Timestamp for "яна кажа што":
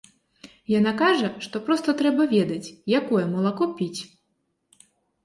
0.79-1.61